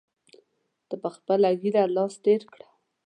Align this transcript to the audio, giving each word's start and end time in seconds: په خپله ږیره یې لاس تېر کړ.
په 1.01 1.09
خپله 1.15 1.47
ږیره 1.61 1.83
یې 1.87 1.91
لاس 1.95 2.13
تېر 2.23 2.41
کړ. 2.53 2.61